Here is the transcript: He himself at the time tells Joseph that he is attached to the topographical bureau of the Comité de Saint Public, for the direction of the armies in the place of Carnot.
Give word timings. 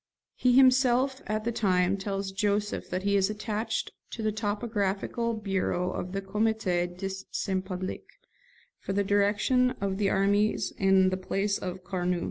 He 0.33 0.53
himself 0.53 1.21
at 1.27 1.43
the 1.43 1.51
time 1.51 1.95
tells 1.95 2.31
Joseph 2.31 2.89
that 2.89 3.03
he 3.03 3.15
is 3.15 3.29
attached 3.29 3.91
to 4.09 4.23
the 4.23 4.31
topographical 4.31 5.35
bureau 5.35 5.91
of 5.91 6.11
the 6.11 6.23
Comité 6.23 6.87
de 6.97 7.07
Saint 7.29 7.63
Public, 7.63 8.05
for 8.79 8.93
the 8.93 9.03
direction 9.03 9.75
of 9.79 9.99
the 9.99 10.09
armies 10.09 10.73
in 10.75 11.09
the 11.11 11.17
place 11.17 11.59
of 11.59 11.83
Carnot. 11.83 12.19